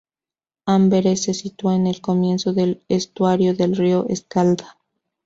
[0.65, 4.79] Amberes se sitúa en el comienzo del estuario del río Escalda.